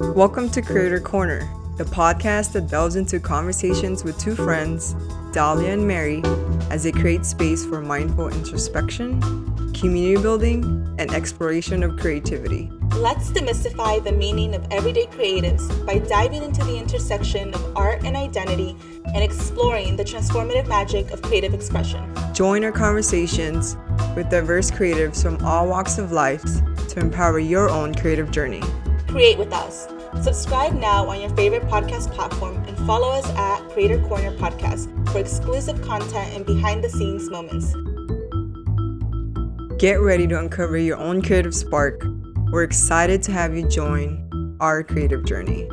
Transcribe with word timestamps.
Welcome 0.00 0.50
to 0.50 0.60
Creator 0.60 1.02
Corner, 1.02 1.48
the 1.76 1.84
podcast 1.84 2.50
that 2.54 2.66
delves 2.66 2.96
into 2.96 3.20
conversations 3.20 4.02
with 4.02 4.18
two 4.18 4.34
friends, 4.34 4.96
Dahlia 5.32 5.72
and 5.72 5.86
Mary, 5.86 6.20
as 6.68 6.82
they 6.82 6.90
create 6.90 7.24
space 7.24 7.64
for 7.64 7.80
mindful 7.80 8.26
introspection, 8.26 9.20
community 9.72 10.20
building, 10.20 10.64
and 10.98 11.14
exploration 11.14 11.84
of 11.84 11.96
creativity. 12.00 12.72
Let's 12.96 13.30
demystify 13.30 14.02
the 14.02 14.10
meaning 14.10 14.56
of 14.56 14.66
everyday 14.72 15.06
creatives 15.06 15.86
by 15.86 15.98
diving 15.98 16.42
into 16.42 16.64
the 16.64 16.76
intersection 16.76 17.54
of 17.54 17.76
art 17.76 18.02
and 18.04 18.16
identity 18.16 18.76
and 19.14 19.22
exploring 19.22 19.94
the 19.94 20.04
transformative 20.04 20.66
magic 20.66 21.12
of 21.12 21.22
creative 21.22 21.54
expression. 21.54 22.12
Join 22.32 22.64
our 22.64 22.72
conversations 22.72 23.76
with 24.16 24.28
diverse 24.28 24.72
creatives 24.72 25.22
from 25.22 25.40
all 25.46 25.68
walks 25.68 25.98
of 25.98 26.10
life 26.10 26.42
to 26.88 26.98
empower 26.98 27.38
your 27.38 27.70
own 27.70 27.94
creative 27.94 28.32
journey. 28.32 28.62
Create 29.14 29.38
with 29.38 29.52
us. 29.52 29.86
Subscribe 30.24 30.72
now 30.74 31.08
on 31.08 31.20
your 31.20 31.30
favorite 31.36 31.62
podcast 31.68 32.12
platform 32.12 32.56
and 32.66 32.76
follow 32.78 33.10
us 33.10 33.24
at 33.36 33.60
Creator 33.70 34.00
Corner 34.08 34.32
Podcast 34.32 34.90
for 35.12 35.20
exclusive 35.20 35.80
content 35.82 36.34
and 36.34 36.44
behind 36.44 36.82
the 36.82 36.88
scenes 36.88 37.30
moments. 37.30 37.74
Get 39.78 40.00
ready 40.00 40.26
to 40.26 40.36
uncover 40.36 40.76
your 40.78 40.96
own 40.96 41.22
creative 41.22 41.54
spark. 41.54 42.04
We're 42.50 42.64
excited 42.64 43.22
to 43.22 43.30
have 43.30 43.54
you 43.56 43.68
join 43.68 44.56
our 44.58 44.82
creative 44.82 45.24
journey. 45.24 45.68